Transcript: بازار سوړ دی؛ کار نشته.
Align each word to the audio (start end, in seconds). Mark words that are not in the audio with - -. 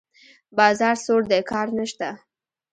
بازار 0.57 0.95
سوړ 1.05 1.21
دی؛ 1.31 1.41
کار 1.51 1.67
نشته. 1.77 2.09